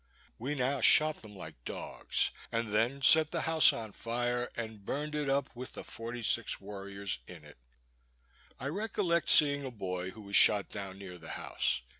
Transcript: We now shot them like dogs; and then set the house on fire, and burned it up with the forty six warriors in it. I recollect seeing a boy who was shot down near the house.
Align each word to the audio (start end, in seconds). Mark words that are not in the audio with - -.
We 0.39 0.55
now 0.55 0.81
shot 0.81 1.21
them 1.21 1.35
like 1.35 1.63
dogs; 1.63 2.31
and 2.51 2.73
then 2.73 3.03
set 3.03 3.29
the 3.29 3.41
house 3.41 3.71
on 3.71 3.91
fire, 3.91 4.49
and 4.57 4.83
burned 4.83 5.13
it 5.13 5.29
up 5.29 5.55
with 5.55 5.73
the 5.73 5.83
forty 5.83 6.23
six 6.23 6.59
warriors 6.59 7.19
in 7.27 7.43
it. 7.45 7.59
I 8.59 8.65
recollect 8.69 9.29
seeing 9.29 9.63
a 9.63 9.69
boy 9.69 10.09
who 10.09 10.21
was 10.21 10.35
shot 10.35 10.69
down 10.69 10.97
near 10.97 11.19
the 11.19 11.29
house. 11.37 11.83